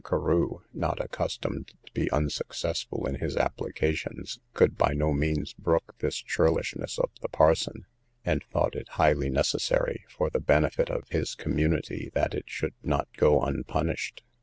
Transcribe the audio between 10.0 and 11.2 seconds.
for the benefit of